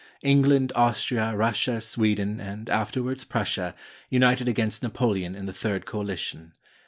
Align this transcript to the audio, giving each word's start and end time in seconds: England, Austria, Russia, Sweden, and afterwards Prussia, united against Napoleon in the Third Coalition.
England, 0.23 0.71
Austria, 0.75 1.35
Russia, 1.35 1.79
Sweden, 1.79 2.39
and 2.39 2.71
afterwards 2.71 3.23
Prussia, 3.23 3.75
united 4.09 4.47
against 4.47 4.81
Napoleon 4.81 5.35
in 5.35 5.45
the 5.45 5.53
Third 5.53 5.85
Coalition. 5.85 6.53